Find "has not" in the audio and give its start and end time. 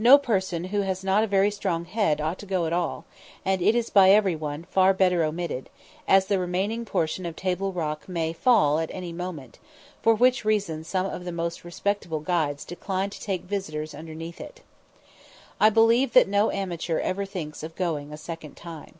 0.80-1.22